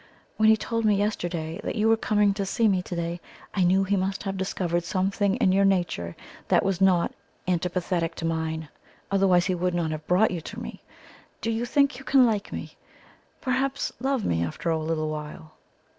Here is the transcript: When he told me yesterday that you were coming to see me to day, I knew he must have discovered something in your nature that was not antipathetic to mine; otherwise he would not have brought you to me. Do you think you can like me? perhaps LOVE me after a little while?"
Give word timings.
When 0.37 0.49
he 0.49 0.57
told 0.57 0.83
me 0.83 0.95
yesterday 0.95 1.61
that 1.63 1.75
you 1.75 1.87
were 1.87 1.95
coming 1.95 2.33
to 2.33 2.43
see 2.43 2.67
me 2.67 2.81
to 2.81 2.95
day, 2.95 3.21
I 3.53 3.63
knew 3.63 3.83
he 3.83 3.95
must 3.95 4.23
have 4.23 4.35
discovered 4.35 4.83
something 4.83 5.35
in 5.35 5.51
your 5.51 5.63
nature 5.63 6.15
that 6.47 6.65
was 6.65 6.81
not 6.81 7.13
antipathetic 7.47 8.15
to 8.15 8.25
mine; 8.25 8.69
otherwise 9.11 9.45
he 9.45 9.53
would 9.53 9.75
not 9.75 9.91
have 9.91 10.07
brought 10.07 10.31
you 10.31 10.41
to 10.41 10.59
me. 10.59 10.81
Do 11.39 11.51
you 11.51 11.65
think 11.67 11.99
you 11.99 12.03
can 12.03 12.25
like 12.25 12.51
me? 12.51 12.77
perhaps 13.41 13.93
LOVE 13.99 14.25
me 14.25 14.43
after 14.43 14.71
a 14.71 14.79
little 14.79 15.11
while?" 15.11 15.51